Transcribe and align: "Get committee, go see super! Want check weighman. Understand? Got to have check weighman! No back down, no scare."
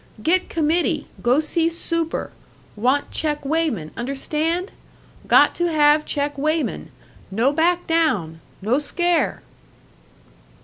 "Get 0.23 0.49
committee, 0.49 1.05
go 1.21 1.39
see 1.39 1.69
super! 1.69 2.31
Want 2.75 3.11
check 3.11 3.45
weighman. 3.45 3.91
Understand? 3.95 4.71
Got 5.27 5.53
to 5.53 5.71
have 5.71 6.05
check 6.07 6.39
weighman! 6.39 6.89
No 7.29 7.51
back 7.53 7.85
down, 7.85 8.39
no 8.63 8.79
scare." 8.79 9.43